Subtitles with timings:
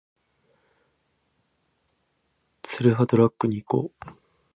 [2.63, 4.15] ツルハドラッグに行こう